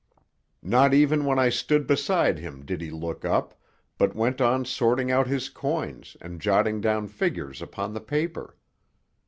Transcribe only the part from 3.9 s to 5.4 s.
but went on sorting out